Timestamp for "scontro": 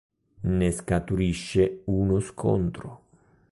2.21-3.01